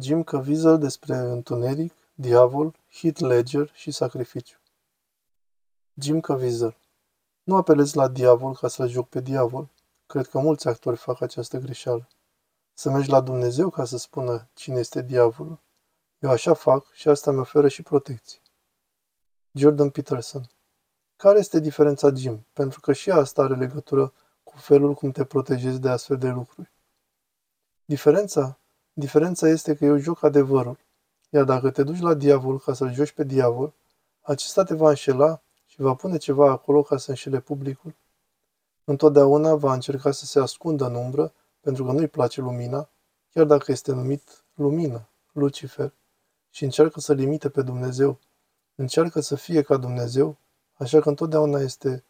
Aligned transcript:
Jim 0.00 0.22
Caviezel 0.22 0.78
despre 0.78 1.16
întuneric, 1.16 1.92
diavol, 2.14 2.74
Heath 2.92 3.20
Ledger 3.20 3.70
și 3.74 3.90
sacrificiu. 3.90 4.58
Jim 5.94 6.20
Caviezel 6.20 6.76
Nu 7.42 7.56
apelez 7.56 7.94
la 7.94 8.08
diavol 8.08 8.54
ca 8.54 8.68
să-l 8.68 8.88
joc 8.88 9.08
pe 9.08 9.20
diavol. 9.20 9.68
Cred 10.06 10.26
că 10.26 10.38
mulți 10.38 10.68
actori 10.68 10.96
fac 10.96 11.20
această 11.20 11.58
greșeală. 11.58 12.08
Să 12.74 12.90
mergi 12.90 13.10
la 13.10 13.20
Dumnezeu 13.20 13.70
ca 13.70 13.84
să 13.84 13.96
spună 13.96 14.48
cine 14.54 14.78
este 14.78 15.02
diavolul. 15.02 15.58
Eu 16.18 16.30
așa 16.30 16.54
fac 16.54 16.92
și 16.92 17.08
asta 17.08 17.30
mi 17.30 17.38
oferă 17.38 17.68
și 17.68 17.82
protecție. 17.82 18.40
Jordan 19.52 19.90
Peterson 19.90 20.50
Care 21.16 21.38
este 21.38 21.60
diferența, 21.60 22.14
Jim? 22.14 22.46
Pentru 22.52 22.80
că 22.80 22.92
și 22.92 23.10
asta 23.10 23.42
are 23.42 23.54
legătură 23.54 24.12
cu 24.42 24.56
felul 24.56 24.94
cum 24.94 25.10
te 25.10 25.24
protejezi 25.24 25.80
de 25.80 25.88
astfel 25.88 26.18
de 26.18 26.28
lucruri. 26.28 26.72
Diferența 27.84 28.58
Diferența 28.98 29.48
este 29.48 29.74
că 29.74 29.84
eu 29.84 29.96
joc 29.96 30.22
adevărul, 30.22 30.78
iar 31.30 31.44
dacă 31.44 31.70
te 31.70 31.82
duci 31.82 32.00
la 32.00 32.14
diavol 32.14 32.58
ca 32.58 32.72
să-l 32.72 32.92
joci 32.92 33.12
pe 33.12 33.24
diavol, 33.24 33.72
acesta 34.20 34.64
te 34.64 34.74
va 34.74 34.88
înșela 34.88 35.40
și 35.66 35.80
va 35.80 35.94
pune 35.94 36.16
ceva 36.16 36.50
acolo 36.50 36.82
ca 36.82 36.96
să 36.96 37.10
înșele 37.10 37.40
publicul. 37.40 37.94
Întotdeauna 38.84 39.54
va 39.54 39.72
încerca 39.72 40.10
să 40.10 40.24
se 40.24 40.40
ascundă 40.40 40.86
în 40.86 40.94
umbră, 40.94 41.32
pentru 41.60 41.84
că 41.84 41.92
nu-i 41.92 42.08
place 42.08 42.40
lumina, 42.40 42.88
chiar 43.32 43.44
dacă 43.44 43.72
este 43.72 43.92
numit 43.92 44.44
lumină, 44.54 45.08
Lucifer, 45.32 45.92
și 46.50 46.64
încearcă 46.64 47.00
să 47.00 47.12
limite 47.12 47.48
pe 47.48 47.62
Dumnezeu. 47.62 48.18
Încearcă 48.74 49.20
să 49.20 49.34
fie 49.34 49.62
ca 49.62 49.76
Dumnezeu, 49.76 50.36
așa 50.74 51.00
că 51.00 51.08
întotdeauna 51.08 51.60
este 51.60 52.04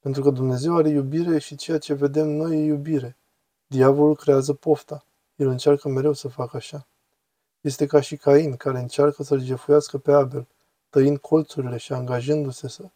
pentru 0.00 0.22
că 0.22 0.30
Dumnezeu 0.30 0.76
are 0.76 0.88
iubire 0.88 1.38
și 1.38 1.56
ceea 1.56 1.78
ce 1.78 1.94
vedem 1.94 2.28
noi 2.28 2.56
e 2.56 2.64
iubire. 2.64 3.16
Diavolul 3.66 4.16
creează 4.16 4.52
pofta. 4.52 5.04
El 5.36 5.48
încearcă 5.48 5.88
mereu 5.88 6.12
să 6.12 6.28
facă 6.28 6.56
așa. 6.56 6.86
Este 7.60 7.86
ca 7.86 8.00
și 8.00 8.16
Cain, 8.16 8.56
care 8.56 8.78
încearcă 8.78 9.22
să-l 9.22 9.42
jefuiască 9.42 9.98
pe 9.98 10.12
Abel, 10.12 10.46
tăind 10.90 11.18
colțurile 11.18 11.76
și 11.76 11.92
angajându-se 11.92 12.68
să... 12.68 12.90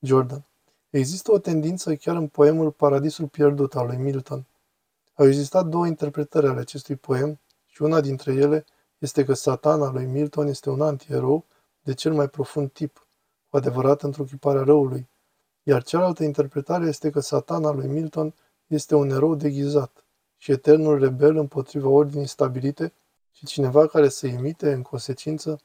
Jordan. 0.00 0.44
Există 0.90 1.32
o 1.32 1.38
tendință 1.38 1.94
chiar 1.94 2.16
în 2.16 2.28
poemul 2.28 2.70
Paradisul 2.70 3.28
pierdut 3.28 3.76
al 3.76 3.86
lui 3.86 3.96
Milton. 3.96 4.46
Au 5.14 5.26
existat 5.26 5.66
două 5.66 5.86
interpretări 5.86 6.46
ale 6.46 6.60
acestui 6.60 6.96
poem 6.96 7.40
și 7.66 7.82
una 7.82 8.00
dintre 8.00 8.32
ele 8.32 8.64
este 8.98 9.24
că 9.24 9.34
satana 9.34 9.90
lui 9.90 10.04
Milton 10.04 10.46
este 10.46 10.70
un 10.70 10.80
antierou 10.80 11.46
de 11.80 11.94
cel 11.94 12.12
mai 12.12 12.28
profund 12.28 12.70
tip, 12.70 13.06
cu 13.48 13.56
adevărat 13.56 14.02
întruchiparea 14.02 14.62
răului, 14.62 15.08
iar 15.62 15.82
cealaltă 15.82 16.24
interpretare 16.24 16.86
este 16.86 17.10
că 17.10 17.20
satana 17.20 17.70
lui 17.70 17.86
Milton 17.86 18.34
este 18.66 18.94
un 18.94 19.10
erou 19.10 19.34
deghizat 19.34 20.04
și 20.42 20.52
eternul 20.52 20.98
rebel 20.98 21.36
împotriva 21.36 21.88
ordinii 21.88 22.26
stabilite 22.26 22.92
și 23.32 23.46
cineva 23.46 23.86
care 23.86 24.08
să 24.08 24.26
imite 24.26 24.72
în 24.72 24.82
consecință? 24.82 25.60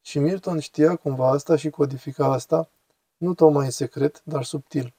Și 0.00 0.18
Milton 0.18 0.58
știa 0.58 0.96
cumva 0.96 1.30
asta 1.30 1.56
și 1.56 1.70
codifica 1.70 2.32
asta, 2.32 2.68
nu 3.16 3.34
tocmai 3.34 3.64
în 3.64 3.70
secret, 3.70 4.22
dar 4.24 4.44
subtil. 4.44 4.94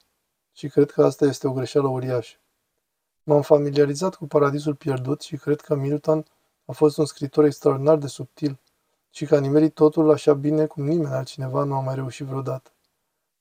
Și 0.53 0.67
cred 0.67 0.91
că 0.91 1.03
asta 1.03 1.25
este 1.25 1.47
o 1.47 1.53
greșeală 1.53 1.87
uriașă. 1.87 2.35
M-am 3.23 3.41
familiarizat 3.41 4.15
cu 4.15 4.27
Paradisul 4.27 4.75
pierdut 4.75 5.21
și 5.21 5.37
cred 5.37 5.61
că 5.61 5.75
Milton 5.75 6.25
a 6.65 6.71
fost 6.71 6.97
un 6.97 7.05
scritor 7.05 7.45
extraordinar 7.45 7.97
de 7.97 8.07
subtil 8.07 8.59
și 9.09 9.25
că 9.25 9.35
a 9.35 9.39
nimerit 9.39 9.73
totul 9.73 10.11
așa 10.11 10.33
bine 10.33 10.65
cum 10.65 10.83
nimeni 10.83 11.13
altcineva 11.13 11.63
nu 11.63 11.75
a 11.75 11.81
mai 11.81 11.95
reușit 11.95 12.25
vreodată. 12.25 12.71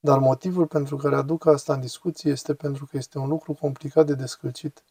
Dar 0.00 0.18
motivul 0.18 0.66
pentru 0.66 0.96
care 0.96 1.16
aduc 1.16 1.46
asta 1.46 1.74
în 1.74 1.80
discuție 1.80 2.30
este 2.30 2.54
pentru 2.54 2.86
că 2.86 2.96
este 2.96 3.18
un 3.18 3.28
lucru 3.28 3.52
complicat 3.52 4.06
de 4.06 4.14
descălcit. 4.14 4.82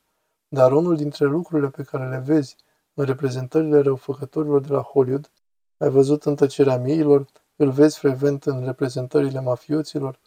Dar 0.47 0.71
unul 0.71 0.95
dintre 0.95 1.25
lucrurile 1.25 1.69
pe 1.69 1.83
care 1.83 2.09
le 2.09 2.17
vezi 2.25 2.55
în 2.93 3.05
reprezentările 3.05 3.79
răufăcătorilor 3.79 4.61
de 4.61 4.73
la 4.73 4.81
Hollywood, 4.81 5.31
ai 5.77 5.89
văzut 5.89 6.23
în 6.23 6.35
tăcerea 6.35 6.77
miilor, 6.77 7.25
îl 7.55 7.71
vezi 7.71 7.97
frecvent 7.97 8.43
în 8.43 8.65
reprezentările 8.65 9.39
mafioților, 9.41 10.19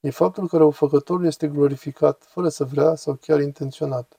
e 0.00 0.10
faptul 0.10 0.48
că 0.48 0.56
răufăcătorul 0.56 1.24
este 1.24 1.48
glorificat, 1.48 2.24
fără 2.24 2.48
să 2.48 2.64
vrea 2.64 2.94
sau 2.94 3.14
chiar 3.14 3.40
intenționat. 3.40 4.18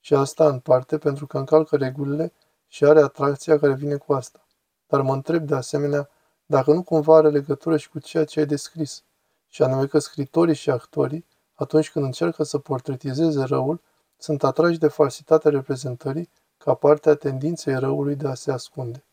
Și 0.00 0.14
asta, 0.14 0.48
în 0.48 0.58
parte, 0.58 0.98
pentru 0.98 1.26
că 1.26 1.38
încalcă 1.38 1.76
regulile 1.76 2.32
și 2.68 2.84
are 2.84 3.00
atracția 3.00 3.58
care 3.58 3.74
vine 3.74 3.96
cu 3.96 4.12
asta. 4.12 4.46
Dar 4.86 5.00
mă 5.00 5.12
întreb 5.12 5.46
de 5.46 5.54
asemenea 5.54 6.08
dacă 6.46 6.72
nu 6.72 6.82
cumva 6.82 7.16
are 7.16 7.30
legătură 7.30 7.76
și 7.76 7.90
cu 7.90 7.98
ceea 7.98 8.24
ce 8.24 8.40
ai 8.40 8.46
descris, 8.46 9.04
și 9.48 9.62
anume 9.62 9.86
că 9.86 9.98
scritorii 9.98 10.54
și 10.54 10.70
actorii, 10.70 11.24
atunci 11.54 11.90
când 11.90 12.04
încearcă 12.04 12.42
să 12.42 12.58
portretizeze 12.58 13.42
răul, 13.42 13.80
sunt 14.20 14.42
atrași 14.42 14.78
de 14.78 14.88
falsitatea 14.88 15.50
reprezentării 15.50 16.30
ca 16.58 16.74
parte 16.74 17.10
a 17.10 17.14
tendinței 17.14 17.78
răului 17.78 18.16
de 18.16 18.28
a 18.28 18.34
se 18.34 18.52
ascunde. 18.52 19.04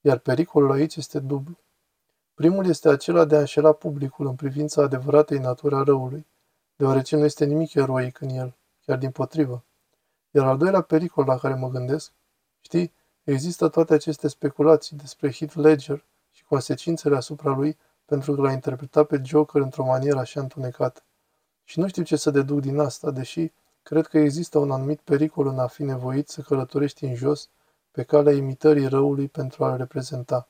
Iar 0.00 0.18
pericolul 0.18 0.70
aici 0.70 0.96
este 0.96 1.18
dublu. 1.18 1.58
Primul 2.34 2.66
este 2.66 2.88
acela 2.88 3.24
de 3.24 3.36
a 3.36 3.38
înșela 3.38 3.72
publicul 3.72 4.26
în 4.26 4.34
privința 4.34 4.82
adevăratei 4.82 5.38
natura 5.38 5.82
răului, 5.82 6.26
deoarece 6.76 7.16
nu 7.16 7.24
este 7.24 7.44
nimic 7.44 7.74
eroic 7.74 8.20
în 8.20 8.28
el, 8.28 8.54
chiar 8.84 8.98
din 8.98 9.10
potrivă. 9.10 9.64
Iar 10.30 10.46
al 10.46 10.56
doilea 10.56 10.80
pericol 10.80 11.24
la 11.24 11.38
care 11.38 11.54
mă 11.54 11.68
gândesc, 11.68 12.12
știi, 12.60 12.92
există 13.24 13.68
toate 13.68 13.94
aceste 13.94 14.28
speculații 14.28 14.96
despre 14.96 15.32
Heath 15.32 15.54
Ledger 15.54 16.04
și 16.32 16.44
consecințele 16.44 17.16
asupra 17.16 17.50
lui 17.50 17.78
pentru 18.04 18.34
că 18.34 18.40
l-a 18.40 18.52
interpretat 18.52 19.06
pe 19.06 19.22
Joker 19.24 19.60
într-o 19.62 19.84
manieră 19.84 20.18
așa 20.18 20.40
întunecată. 20.40 21.02
Și 21.64 21.78
nu 21.78 21.88
știu 21.88 22.02
ce 22.02 22.16
să 22.16 22.30
deduc 22.30 22.60
din 22.60 22.78
asta, 22.78 23.10
deși 23.10 23.52
Cred 23.88 24.06
că 24.06 24.18
există 24.18 24.58
un 24.58 24.70
anumit 24.70 25.00
pericol 25.00 25.46
în 25.46 25.58
a 25.58 25.66
fi 25.66 25.82
nevoit 25.82 26.28
să 26.28 26.40
călătorești 26.40 27.04
în 27.04 27.14
jos 27.14 27.48
pe 27.90 28.02
calea 28.02 28.32
imitării 28.32 28.86
răului 28.86 29.28
pentru 29.28 29.64
a-l 29.64 29.76
reprezenta. 29.76 30.48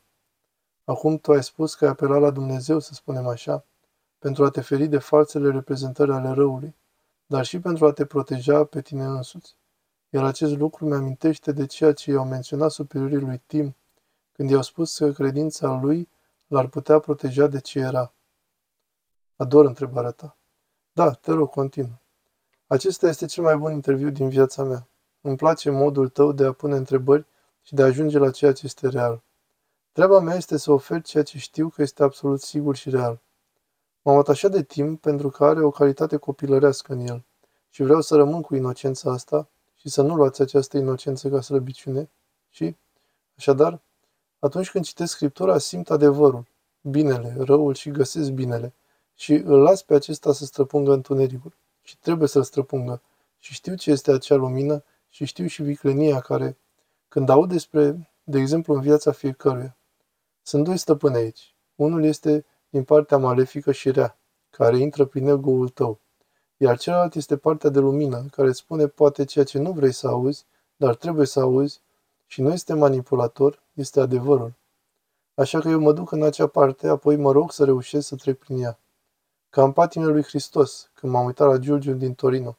Acum 0.84 1.18
tu 1.18 1.32
ai 1.32 1.42
spus 1.42 1.74
că 1.74 1.84
ai 1.84 1.90
apelat 1.90 2.20
la 2.20 2.30
Dumnezeu, 2.30 2.78
să 2.78 2.94
spunem 2.94 3.26
așa, 3.26 3.64
pentru 4.18 4.44
a 4.44 4.50
te 4.50 4.60
feri 4.60 4.86
de 4.86 4.98
falsele 4.98 5.50
reprezentări 5.50 6.12
ale 6.12 6.30
răului, 6.30 6.74
dar 7.26 7.44
și 7.44 7.60
pentru 7.60 7.86
a 7.86 7.92
te 7.92 8.04
proteja 8.04 8.64
pe 8.64 8.80
tine 8.80 9.04
însuți. 9.04 9.56
Iar 10.10 10.24
acest 10.24 10.56
lucru 10.56 10.86
mi-amintește 10.86 11.52
de 11.52 11.66
ceea 11.66 11.92
ce 11.92 12.10
i-au 12.10 12.24
menționat 12.24 12.70
superiorii 12.70 13.18
lui 13.18 13.42
Tim, 13.46 13.76
când 14.32 14.50
i-au 14.50 14.62
spus 14.62 14.98
că 14.98 15.12
credința 15.12 15.80
lui 15.82 16.08
l-ar 16.46 16.66
putea 16.66 16.98
proteja 16.98 17.46
de 17.46 17.60
ce 17.60 17.78
era. 17.78 18.12
Ador 19.36 19.64
întrebarea 19.64 20.10
ta. 20.10 20.36
Da, 20.92 21.10
te 21.10 21.32
rog, 21.32 21.50
continuă. 21.50 21.98
Acesta 22.68 23.08
este 23.08 23.26
cel 23.26 23.42
mai 23.42 23.56
bun 23.56 23.72
interviu 23.72 24.10
din 24.10 24.28
viața 24.28 24.62
mea. 24.62 24.88
Îmi 25.20 25.36
place 25.36 25.70
modul 25.70 26.08
tău 26.08 26.32
de 26.32 26.44
a 26.44 26.52
pune 26.52 26.76
întrebări 26.76 27.26
și 27.62 27.74
de 27.74 27.82
a 27.82 27.84
ajunge 27.84 28.18
la 28.18 28.30
ceea 28.30 28.52
ce 28.52 28.66
este 28.66 28.88
real. 28.88 29.22
Treaba 29.92 30.20
mea 30.20 30.36
este 30.36 30.56
să 30.56 30.72
ofer 30.72 31.02
ceea 31.02 31.22
ce 31.22 31.38
știu 31.38 31.68
că 31.68 31.82
este 31.82 32.02
absolut 32.02 32.40
sigur 32.40 32.76
și 32.76 32.90
real. 32.90 33.20
M-am 34.02 34.16
atașat 34.18 34.50
de 34.50 34.62
timp 34.62 35.00
pentru 35.00 35.30
că 35.30 35.44
are 35.44 35.62
o 35.62 35.70
calitate 35.70 36.16
copilărească 36.16 36.92
în 36.92 37.00
el 37.00 37.24
și 37.70 37.82
vreau 37.82 38.00
să 38.00 38.16
rămân 38.16 38.40
cu 38.40 38.54
inocența 38.54 39.12
asta 39.12 39.48
și 39.76 39.88
să 39.88 40.02
nu 40.02 40.14
luați 40.14 40.42
această 40.42 40.76
inocență 40.76 41.28
ca 41.28 41.40
slăbiciune 41.40 42.10
și, 42.50 42.76
așadar, 43.36 43.80
atunci 44.38 44.70
când 44.70 44.84
citesc 44.84 45.12
Scriptura, 45.12 45.58
simt 45.58 45.90
adevărul, 45.90 46.46
binele, 46.80 47.34
răul 47.38 47.74
și 47.74 47.90
găsesc 47.90 48.30
binele 48.30 48.72
și 49.14 49.32
îl 49.32 49.62
las 49.62 49.82
pe 49.82 49.94
acesta 49.94 50.32
să 50.32 50.44
străpungă 50.44 50.92
întunericul 50.92 51.52
și 51.86 51.98
trebuie 51.98 52.28
să-l 52.28 52.42
străpungă. 52.42 53.02
Și 53.38 53.52
știu 53.52 53.74
ce 53.74 53.90
este 53.90 54.10
acea 54.10 54.34
lumină 54.34 54.84
și 55.08 55.24
știu 55.24 55.46
și 55.46 55.62
viclenia 55.62 56.20
care, 56.20 56.58
când 57.08 57.28
aud 57.28 57.48
despre, 57.48 58.10
de 58.24 58.38
exemplu, 58.38 58.74
în 58.74 58.80
viața 58.80 59.12
fiecăruia. 59.12 59.76
Sunt 60.42 60.64
doi 60.64 60.76
stăpâni 60.76 61.16
aici. 61.16 61.54
Unul 61.74 62.04
este 62.04 62.44
din 62.68 62.84
partea 62.84 63.16
malefică 63.16 63.72
și 63.72 63.90
rea, 63.90 64.18
care 64.50 64.78
intră 64.78 65.04
prin 65.04 65.28
ego-ul 65.28 65.68
tău, 65.68 66.00
iar 66.56 66.78
celălalt 66.78 67.14
este 67.14 67.36
partea 67.36 67.70
de 67.70 67.78
lumină, 67.78 68.24
care 68.30 68.48
îți 68.48 68.58
spune 68.58 68.86
poate 68.86 69.24
ceea 69.24 69.44
ce 69.44 69.58
nu 69.58 69.72
vrei 69.72 69.92
să 69.92 70.08
auzi, 70.08 70.44
dar 70.76 70.94
trebuie 70.94 71.26
să 71.26 71.40
auzi, 71.40 71.80
și 72.26 72.40
nu 72.42 72.52
este 72.52 72.74
manipulator, 72.74 73.62
este 73.72 74.00
adevărul. 74.00 74.54
Așa 75.34 75.60
că 75.60 75.68
eu 75.68 75.80
mă 75.80 75.92
duc 75.92 76.12
în 76.12 76.22
acea 76.22 76.46
parte, 76.46 76.88
apoi 76.88 77.16
mă 77.16 77.32
rog 77.32 77.52
să 77.52 77.64
reușesc 77.64 78.06
să 78.06 78.16
trec 78.16 78.38
prin 78.38 78.62
ea 78.62 78.78
ca 79.56 79.64
în 79.64 79.72
patimile 79.72 80.10
lui 80.10 80.22
Hristos, 80.22 80.90
când 80.94 81.12
m-am 81.12 81.24
uitat 81.24 81.48
la 81.48 81.56
Giurgiu 81.56 81.92
din 81.92 82.14
Torino. 82.14 82.58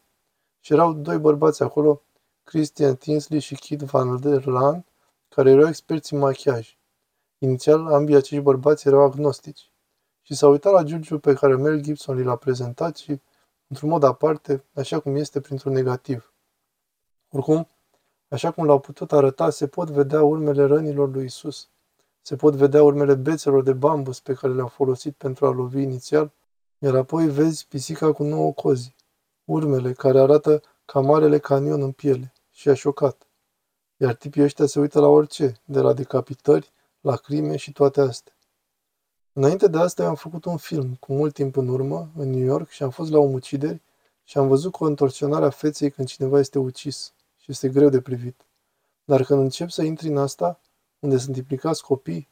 Și 0.60 0.74
erau 0.74 0.94
doi 0.94 1.18
bărbați 1.18 1.64
acolo, 1.64 2.02
Christian 2.44 2.96
Tinsley 2.96 3.40
și 3.40 3.56
Kit 3.56 3.82
Van 3.82 4.20
der 4.20 4.46
Laan, 4.46 4.86
care 5.30 5.50
erau 5.50 5.68
experți 5.68 6.14
în 6.14 6.20
machiaj. 6.20 6.78
Inițial, 7.38 7.94
ambii 7.94 8.16
acești 8.16 8.44
bărbați 8.44 8.88
erau 8.88 9.02
agnostici. 9.02 9.72
Și 10.22 10.36
s-au 10.36 10.52
uitat 10.52 10.74
la 10.74 10.84
Giurgiu 10.84 11.20
pe 11.20 11.34
care 11.34 11.56
Mel 11.56 11.82
Gibson 11.82 12.24
l-a 12.24 12.36
prezentat 12.36 12.96
și, 12.96 13.22
într-un 13.68 13.90
mod 13.90 14.04
aparte, 14.04 14.64
așa 14.76 15.00
cum 15.00 15.16
este 15.16 15.42
printr-un 15.42 15.74
negativ. 15.74 16.34
Oricum, 17.30 17.68
așa 18.28 18.52
cum 18.52 18.66
l-au 18.66 18.80
putut 18.80 19.12
arăta, 19.12 19.50
se 19.50 19.68
pot 19.68 19.90
vedea 19.90 20.24
urmele 20.24 20.66
rănilor 20.66 21.12
lui 21.14 21.26
Isus. 21.26 21.70
Se 22.22 22.36
pot 22.36 22.56
vedea 22.56 22.84
urmele 22.84 23.16
bețelor 23.16 23.64
de 23.64 23.74
bambus 23.74 24.20
pe 24.20 24.34
care 24.34 24.54
le-au 24.54 24.68
folosit 24.68 25.16
pentru 25.16 25.46
a 25.46 25.50
lovi 25.50 25.82
inițial 25.82 26.36
iar 26.80 26.96
apoi 26.96 27.30
vezi 27.30 27.66
pisica 27.68 28.14
cu 28.14 28.24
nouă 28.24 28.54
cozi, 28.54 28.96
urmele 29.46 29.94
care 29.94 30.20
arată 30.20 30.62
ca 30.86 31.00
marele 31.00 31.40
canion 31.40 31.82
în 31.82 31.92
piele 31.92 32.34
și 32.52 32.70
a 32.70 32.74
șocat. 32.74 33.28
Iar 33.98 34.16
tipii 34.16 34.44
ăștia 34.44 34.66
se 34.66 34.80
uită 34.80 35.00
la 35.00 35.08
orice, 35.08 35.62
de 35.66 35.80
la 35.80 35.94
decapitări, 35.94 36.72
la 37.02 37.16
crime 37.16 37.56
și 37.56 37.72
toate 37.72 38.02
astea. 38.02 38.34
Înainte 39.34 39.68
de 39.68 39.78
asta 39.78 40.08
am 40.08 40.16
făcut 40.16 40.46
un 40.46 40.58
film, 40.58 40.96
cu 41.00 41.14
mult 41.14 41.34
timp 41.34 41.56
în 41.56 41.68
urmă, 41.68 42.10
în 42.16 42.30
New 42.30 42.44
York, 42.44 42.70
și 42.70 42.84
am 42.84 42.90
fost 42.90 43.12
la 43.12 43.20
omucideri 43.20 43.82
și 44.24 44.38
am 44.38 44.48
văzut 44.48 44.72
contorsionarea 44.72 45.50
feței 45.50 45.92
când 45.92 46.08
cineva 46.08 46.40
este 46.40 46.60
ucis 46.60 47.14
și 47.38 47.52
este 47.52 47.70
greu 47.70 47.90
de 47.90 48.02
privit. 48.02 48.46
Dar 49.04 49.24
când 49.24 49.40
încep 49.40 49.70
să 49.70 49.82
intri 49.82 50.08
în 50.08 50.18
asta, 50.18 50.60
unde 51.00 51.18
sunt 51.18 51.36
implicați 51.36 51.84
copii, 51.84 52.28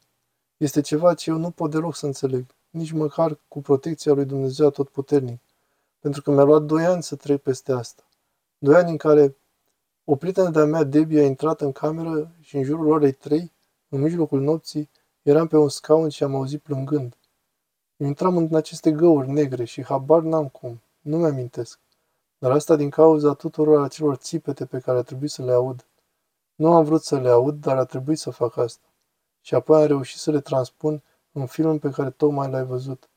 este 0.57 0.81
ceva 0.81 1.13
ce 1.13 1.29
eu 1.29 1.37
nu 1.37 1.51
pot 1.51 1.71
deloc 1.71 1.95
să 1.95 2.05
înțeleg, 2.05 2.45
nici 2.75 2.91
măcar 2.91 3.39
cu 3.47 3.61
protecția 3.61 4.13
lui 4.13 4.25
Dumnezeu 4.25 4.67
Atotputernic, 4.67 5.41
pentru 5.99 6.21
că 6.21 6.31
mi-a 6.31 6.43
luat 6.43 6.61
doi 6.61 6.85
ani 6.85 7.03
să 7.03 7.15
trec 7.15 7.41
peste 7.41 7.71
asta. 7.71 8.03
Doi 8.57 8.75
ani 8.75 8.89
în 8.89 8.97
care 8.97 9.35
o 10.03 10.15
prietenă 10.15 10.49
de-a 10.49 10.65
mea, 10.65 10.83
Debbie, 10.83 11.21
a 11.21 11.25
intrat 11.25 11.61
în 11.61 11.71
cameră 11.71 12.31
și 12.41 12.57
în 12.57 12.63
jurul 12.63 12.87
orei 12.87 13.11
trei, 13.11 13.51
în 13.89 14.01
mijlocul 14.01 14.41
nopții, 14.41 14.89
eram 15.21 15.47
pe 15.47 15.57
un 15.57 15.69
scaun 15.69 16.09
și 16.09 16.23
am 16.23 16.35
auzit 16.35 16.61
plângând. 16.61 17.17
Eu 17.97 18.07
intram 18.07 18.37
în 18.37 18.55
aceste 18.55 18.91
găuri 18.91 19.29
negre 19.29 19.63
și 19.63 19.83
habar 19.83 20.21
n-am 20.21 20.47
cum, 20.47 20.81
nu 21.01 21.17
mi-amintesc. 21.17 21.79
Dar 22.37 22.51
asta 22.51 22.75
din 22.75 22.89
cauza 22.89 23.33
tuturor 23.33 23.83
acelor 23.83 24.15
țipete 24.15 24.65
pe 24.65 24.79
care 24.79 24.97
a 24.97 25.01
trebuit 25.01 25.31
să 25.31 25.43
le 25.43 25.51
aud. 25.51 25.85
Nu 26.55 26.73
am 26.73 26.83
vrut 26.83 27.03
să 27.03 27.19
le 27.19 27.29
aud, 27.29 27.61
dar 27.61 27.77
a 27.77 27.85
trebuit 27.85 28.17
să 28.17 28.29
fac 28.29 28.57
asta. 28.57 28.87
Și 29.41 29.55
apoi 29.55 29.81
am 29.81 29.87
reușit 29.87 30.19
să 30.19 30.31
le 30.31 30.39
transpun 30.39 31.03
în 31.35 31.45
filmul 31.45 31.79
pe 31.79 31.89
care 31.89 32.09
tocmai 32.09 32.49
l-ai 32.49 32.65
văzut. 32.65 33.09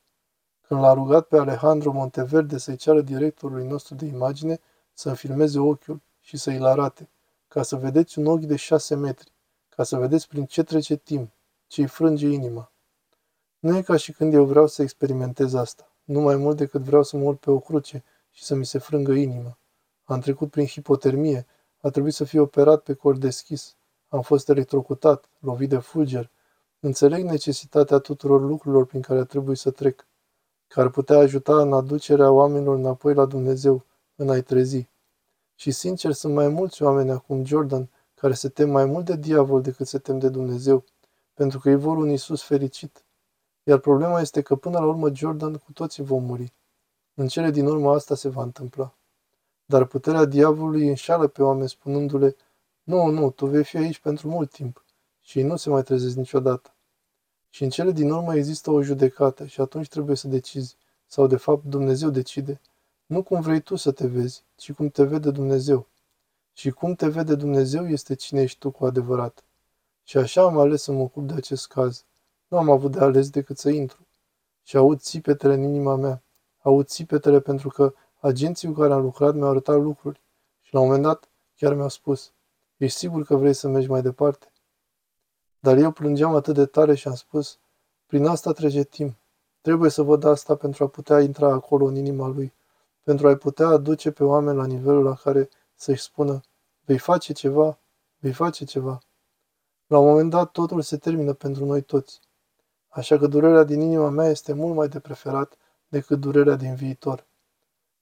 Când 0.67 0.81
l-a 0.81 0.93
rugat 0.93 1.27
pe 1.27 1.39
Alejandro 1.39 1.93
Monteverde 1.93 2.59
să-i 2.59 2.77
ceară 2.77 3.01
directorului 3.01 3.67
nostru 3.67 3.95
de 3.95 4.07
imagine 4.07 4.61
să-mi 4.93 5.17
filmeze 5.17 5.59
ochiul 5.59 6.01
și 6.21 6.37
să-i-l 6.37 6.65
arate, 6.65 7.09
ca 7.49 7.63
să 7.63 7.77
vedeți 7.77 8.19
un 8.19 8.27
ochi 8.27 8.45
de 8.45 8.57
șase 8.57 8.95
metri, 8.95 9.33
ca 9.69 9.83
să 9.83 9.97
vedeți 9.97 10.29
prin 10.29 10.45
ce 10.45 10.63
trece 10.63 10.97
timp, 10.97 11.33
ce-i 11.67 11.87
frânge 11.87 12.27
inima. 12.27 12.73
Nu 13.59 13.77
e 13.77 13.83
ca 13.83 13.97
și 13.97 14.13
când 14.13 14.35
eu 14.35 14.45
vreau 14.45 14.67
să 14.67 14.83
experimentez 14.83 15.55
asta, 15.55 15.93
nu 16.05 16.21
mai 16.21 16.37
mult 16.37 16.57
decât 16.57 16.83
vreau 16.83 17.03
să 17.03 17.17
mă 17.17 17.25
urc 17.25 17.39
pe 17.39 17.51
o 17.51 17.59
cruce 17.59 18.05
și 18.31 18.45
să 18.45 18.55
mi 18.55 18.67
se 18.67 18.79
frângă 18.79 19.13
inima. 19.13 19.59
Am 20.05 20.21
trecut 20.21 20.51
prin 20.51 20.67
hipotermie, 20.67 21.47
a 21.81 21.91
trebuit 21.91 22.15
să 22.15 22.25
fiu 22.25 22.43
operat 22.43 22.83
pe 22.83 22.95
cor 22.95 23.17
deschis, 23.17 23.77
am 24.09 24.23
fost 24.23 24.49
electrocutat, 24.49 25.29
lovit 25.39 25.69
de 25.69 25.79
fulger. 25.79 26.31
Înțeleg 26.81 27.25
necesitatea 27.25 27.99
tuturor 27.99 28.41
lucrurilor 28.41 28.87
prin 28.87 29.01
care 29.01 29.25
trebuie 29.25 29.57
să 29.57 29.71
trec, 29.71 30.07
care 30.67 30.87
ar 30.87 30.93
putea 30.93 31.19
ajuta 31.19 31.61
în 31.61 31.73
aducerea 31.73 32.31
oamenilor 32.31 32.77
înapoi 32.77 33.15
la 33.15 33.27
Dumnezeu, 33.27 33.85
în 34.17 34.31
a-i 34.31 34.43
trezi. 34.43 34.89
Și 35.55 35.71
sincer, 35.71 36.13
sunt 36.13 36.35
mai 36.35 36.49
mulți 36.49 36.83
oameni 36.83 37.11
acum, 37.11 37.45
Jordan, 37.45 37.89
care 38.15 38.33
se 38.33 38.49
tem 38.49 38.71
mai 38.71 38.85
mult 38.85 39.05
de 39.05 39.17
diavol 39.17 39.63
decât 39.63 39.87
se 39.87 39.99
tem 39.99 40.19
de 40.19 40.29
Dumnezeu, 40.29 40.85
pentru 41.35 41.59
că 41.59 41.69
ei 41.69 41.77
vor 41.77 41.97
un 41.97 42.11
Isus 42.11 42.43
fericit. 42.43 43.05
Iar 43.63 43.79
problema 43.79 44.21
este 44.21 44.43
că 44.43 44.57
până 44.57 44.79
la 44.79 44.87
urmă, 44.87 45.15
Jordan, 45.15 45.55
cu 45.55 45.73
toții 45.73 46.05
vom 46.05 46.25
muri. 46.25 46.53
În 47.15 47.29
cele 47.29 47.51
din 47.51 47.67
urmă 47.67 47.91
asta 47.91 48.15
se 48.15 48.29
va 48.29 48.43
întâmpla. 48.43 48.95
Dar 49.65 49.85
puterea 49.85 50.25
diavolului 50.25 50.89
înșală 50.89 51.27
pe 51.27 51.43
oameni 51.43 51.69
spunându-le, 51.69 52.37
nu, 52.83 53.07
nu, 53.07 53.31
tu 53.31 53.47
vei 53.47 53.65
fi 53.65 53.77
aici 53.77 53.99
pentru 53.99 54.29
mult 54.29 54.51
timp 54.51 54.83
și 55.29 55.39
ei 55.39 55.45
nu 55.45 55.57
se 55.57 55.71
mai 55.71 55.83
trezesc 55.83 56.17
niciodată. 56.17 56.75
Și 57.51 57.63
în 57.63 57.71
cele 57.71 57.93
din 57.93 58.11
urmă 58.11 58.35
există 58.35 58.71
o 58.71 58.83
judecată 58.83 59.47
și 59.47 59.61
atunci 59.61 59.89
trebuie 59.89 60.17
să 60.17 60.29
decizi, 60.29 60.77
sau 61.07 61.27
de 61.27 61.37
fapt 61.37 61.65
Dumnezeu 61.65 62.11
decide, 62.11 62.61
nu 63.07 63.23
cum 63.23 63.41
vrei 63.41 63.61
tu 63.61 63.77
să 63.77 63.93
te 63.93 64.07
vezi, 64.07 64.43
ci 64.57 64.73
cum 64.73 64.89
te 64.89 65.05
vede 65.05 65.31
Dumnezeu. 65.31 65.87
Și 66.53 66.71
cum 66.71 66.95
te 66.95 67.09
vede 67.09 67.35
Dumnezeu 67.35 67.89
este 67.89 68.15
cine 68.15 68.41
ești 68.41 68.59
tu 68.59 68.71
cu 68.71 68.85
adevărat. 68.85 69.45
Și 70.05 70.17
așa 70.17 70.43
am 70.43 70.59
ales 70.59 70.83
să 70.83 70.93
mă 70.93 71.01
ocup 71.01 71.27
de 71.27 71.35
acest 71.35 71.67
caz. 71.67 72.05
Nu 72.47 72.59
am 72.59 72.71
avut 72.71 72.93
de 72.93 72.99
ales 72.99 73.31
decât 73.31 73.59
să 73.59 73.69
intru. 73.69 74.07
Și 74.63 74.77
aud 74.77 75.01
țipetele 75.01 75.55
în 75.55 75.63
inima 75.63 75.97
mea. 75.97 76.23
Aud 76.63 76.87
țipetele 76.87 77.41
pentru 77.41 77.69
că 77.69 77.95
agenții 78.21 78.69
cu 78.69 78.81
care 78.81 78.93
am 78.93 79.03
lucrat 79.03 79.35
mi-au 79.35 79.51
arătat 79.51 79.81
lucruri. 79.81 80.21
Și 80.63 80.75
la 80.75 80.81
un 80.81 80.87
moment 80.87 81.05
dat 81.05 81.29
chiar 81.57 81.75
mi-au 81.75 81.89
spus, 81.89 82.33
ești 82.77 82.99
sigur 82.99 83.25
că 83.25 83.37
vrei 83.37 83.53
să 83.53 83.69
mergi 83.69 83.89
mai 83.89 84.03
departe? 84.03 84.53
Dar 85.61 85.77
eu 85.77 85.91
plângeam 85.91 86.35
atât 86.35 86.55
de 86.55 86.67
tare 86.67 86.95
și 86.95 87.09
am 87.09 87.15
spus, 87.15 87.59
prin 88.07 88.27
asta 88.27 88.53
trece 88.53 88.83
timp. 88.83 89.17
Trebuie 89.61 89.91
să 89.91 90.03
văd 90.03 90.25
asta 90.25 90.55
pentru 90.55 90.85
a 90.85 90.89
putea 90.89 91.21
intra 91.21 91.53
acolo 91.53 91.85
în 91.85 91.97
inima 91.97 92.27
lui, 92.27 92.55
pentru 93.03 93.29
a-i 93.29 93.37
putea 93.37 93.67
aduce 93.67 94.11
pe 94.11 94.25
oameni 94.25 94.57
la 94.57 94.67
nivelul 94.67 95.03
la 95.03 95.15
care 95.15 95.49
să-și 95.75 96.03
spună, 96.03 96.41
vei 96.85 96.99
face 96.99 97.33
ceva, 97.33 97.79
vei 98.19 98.33
face 98.33 98.65
ceva. 98.65 98.99
La 99.87 99.99
un 99.99 100.07
moment 100.07 100.31
dat 100.31 100.51
totul 100.51 100.83
se 100.83 100.97
termină 100.97 101.33
pentru 101.33 101.65
noi 101.65 101.83
toți. 101.83 102.21
Așa 102.89 103.19
că 103.19 103.27
durerea 103.27 103.65
din 103.65 103.81
inima 103.81 104.09
mea 104.09 104.29
este 104.29 104.53
mult 104.53 104.75
mai 104.75 104.89
de 104.89 105.01
preferat 105.01 105.57
decât 105.89 106.21
durerea 106.21 106.57
din 106.57 106.75
viitor. 106.75 107.27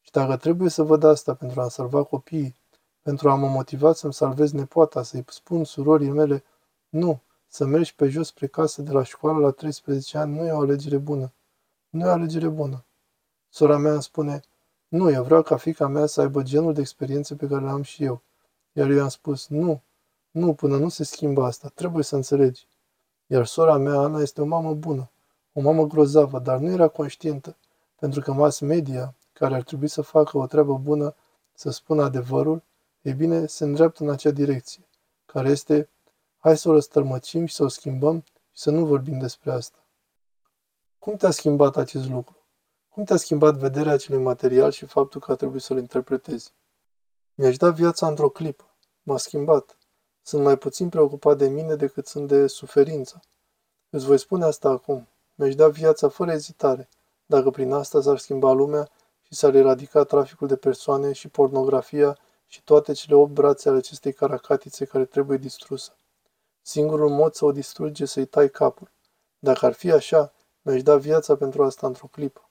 Și 0.00 0.10
dacă 0.10 0.36
trebuie 0.36 0.68
să 0.68 0.82
văd 0.82 1.04
asta 1.04 1.34
pentru 1.34 1.60
a 1.60 1.68
salva 1.68 2.02
copiii, 2.02 2.56
pentru 3.02 3.30
a 3.30 3.34
mă 3.34 3.48
motiva 3.48 3.92
să-mi 3.92 4.14
salvez 4.14 4.52
nepoata, 4.52 5.02
să-i 5.02 5.24
spun 5.28 5.64
surorii 5.64 6.10
mele, 6.10 6.44
nu, 6.88 7.20
să 7.46 7.64
mergi 7.64 7.94
pe 7.94 8.08
jos 8.08 8.26
spre 8.26 8.46
casă 8.46 8.82
de 8.82 8.90
la 8.90 9.02
școală 9.02 9.38
la 9.38 9.50
13 9.50 10.18
ani 10.18 10.36
nu 10.36 10.46
e 10.46 10.52
o 10.52 10.60
alegere 10.60 10.96
bună. 10.96 11.32
Nu 11.88 12.06
e 12.06 12.08
o 12.08 12.12
alegere 12.12 12.48
bună. 12.48 12.84
Sora 13.48 13.76
mea 13.76 13.92
îmi 13.92 14.02
spune, 14.02 14.40
nu, 14.88 15.10
eu 15.10 15.22
vreau 15.22 15.42
ca 15.42 15.56
fica 15.56 15.86
mea 15.86 16.06
să 16.06 16.20
aibă 16.20 16.42
genul 16.42 16.72
de 16.72 16.80
experiențe 16.80 17.34
pe 17.34 17.46
care 17.46 17.64
le 17.64 17.70
am 17.70 17.82
și 17.82 18.04
eu. 18.04 18.22
Iar 18.72 18.90
eu 18.90 18.96
i-am 18.96 19.08
spus, 19.08 19.48
nu, 19.48 19.82
nu, 20.30 20.54
până 20.54 20.76
nu 20.76 20.88
se 20.88 21.04
schimbă 21.04 21.44
asta, 21.44 21.68
trebuie 21.74 22.04
să 22.04 22.14
înțelegi. 22.14 22.66
Iar 23.26 23.46
sora 23.46 23.76
mea, 23.76 23.98
Ana, 23.98 24.20
este 24.20 24.40
o 24.40 24.44
mamă 24.44 24.74
bună, 24.74 25.10
o 25.52 25.60
mamă 25.60 25.86
grozavă, 25.86 26.38
dar 26.38 26.58
nu 26.58 26.70
era 26.70 26.88
conștientă, 26.88 27.56
pentru 27.98 28.20
că 28.20 28.32
mass 28.32 28.58
media, 28.60 29.14
care 29.32 29.54
ar 29.54 29.62
trebui 29.62 29.88
să 29.88 30.02
facă 30.02 30.38
o 30.38 30.46
treabă 30.46 30.74
bună, 30.74 31.14
să 31.54 31.70
spună 31.70 32.02
adevărul, 32.02 32.62
e 33.00 33.12
bine, 33.12 33.46
se 33.46 33.64
îndreaptă 33.64 34.02
în 34.02 34.10
acea 34.10 34.30
direcție, 34.30 34.86
care 35.26 35.48
este, 35.48 35.88
hai 36.46 36.56
să 36.56 36.68
o 36.68 36.72
răstălmăcim 36.72 37.46
și 37.46 37.54
să 37.54 37.62
o 37.62 37.68
schimbăm 37.68 38.20
și 38.52 38.62
să 38.62 38.70
nu 38.70 38.86
vorbim 38.86 39.18
despre 39.18 39.52
asta. 39.52 39.86
Cum 40.98 41.16
te-a 41.16 41.30
schimbat 41.30 41.76
acest 41.76 42.08
lucru? 42.08 42.36
Cum 42.88 43.04
te-a 43.04 43.16
schimbat 43.16 43.54
vederea 43.54 43.92
acelui 43.92 44.22
material 44.22 44.70
și 44.70 44.86
faptul 44.86 45.20
că 45.20 45.32
a 45.32 45.34
trebuit 45.34 45.62
să-l 45.62 45.78
interpretezi? 45.78 46.52
Mi-aș 47.34 47.56
da 47.56 47.70
viața 47.70 48.06
într-o 48.06 48.28
clipă. 48.28 48.64
M-a 49.02 49.16
schimbat. 49.16 49.78
Sunt 50.22 50.42
mai 50.42 50.56
puțin 50.56 50.88
preocupat 50.88 51.38
de 51.38 51.48
mine 51.48 51.74
decât 51.74 52.06
sunt 52.06 52.28
de 52.28 52.46
suferință. 52.46 53.20
Îți 53.90 54.06
voi 54.06 54.18
spune 54.18 54.44
asta 54.44 54.68
acum. 54.68 55.08
Mi-aș 55.34 55.54
da 55.54 55.68
viața 55.68 56.08
fără 56.08 56.32
ezitare, 56.32 56.88
dacă 57.26 57.50
prin 57.50 57.72
asta 57.72 58.00
s-ar 58.00 58.18
schimba 58.18 58.52
lumea 58.52 58.88
și 59.22 59.34
s-ar 59.34 59.54
eradica 59.54 60.04
traficul 60.04 60.48
de 60.48 60.56
persoane 60.56 61.12
și 61.12 61.28
pornografia 61.28 62.18
și 62.46 62.62
toate 62.62 62.92
cele 62.92 63.14
opt 63.14 63.32
brațe 63.32 63.68
ale 63.68 63.78
acestei 63.78 64.12
caracatițe 64.12 64.84
care 64.84 65.04
trebuie 65.04 65.36
distrusă. 65.36 65.96
Singurul 66.68 67.08
mod 67.08 67.34
să 67.34 67.44
o 67.44 67.52
distruge 67.52 68.04
să-i 68.04 68.26
tai 68.26 68.50
capul. 68.50 68.90
Dacă 69.38 69.66
ar 69.66 69.72
fi 69.72 69.92
așa, 69.92 70.32
mi-aș 70.62 70.82
da 70.82 70.96
viața 70.96 71.36
pentru 71.36 71.64
asta 71.64 71.86
într-o 71.86 72.06
clipă. 72.06 72.45